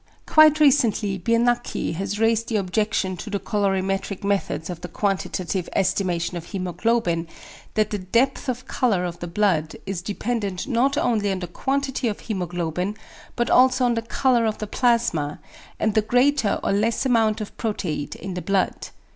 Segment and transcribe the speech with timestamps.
[0.25, 6.35] Quite recently Biernacki has raised the objection to the colorimetric methods of the quantitative estimation
[6.37, 7.27] of hæmoglobin,
[7.75, 12.07] that the depth of colour of the blood is dependent not only on the quantity
[12.07, 12.97] of hæmoglobin
[13.35, 15.39] but also on the colour of the plasma,
[15.79, 18.87] and the greater or less amount of proteid in the blood.